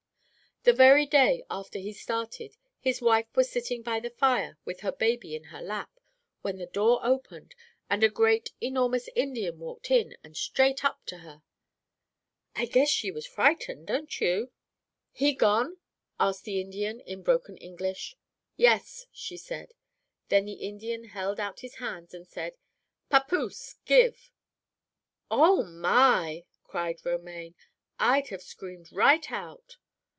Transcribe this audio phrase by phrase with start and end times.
[0.63, 4.91] "The very day after he started, his wife was sitting by the fire with her
[4.91, 5.89] baby in her lap,
[6.43, 7.55] when the door opened,
[7.89, 11.41] and a great, enormous Indian walked in and straight up to her.
[12.55, 14.51] "I guess she was frightened; don't you?
[15.11, 15.77] "'He gone?'
[16.19, 18.15] asked the Indian in broken English.
[18.55, 19.73] "'Yes,' she said.
[20.29, 22.53] "Then the Indian held out his hands and said,
[23.09, 23.77] 'Pappoose.
[23.85, 24.29] Give.'"
[25.31, 27.55] "Oh, my!" cried Romaine.
[27.97, 29.77] "I'd have screamed right out."